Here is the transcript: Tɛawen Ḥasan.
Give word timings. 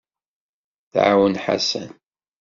Tɛawen 0.91 1.39
Ḥasan. 1.43 1.89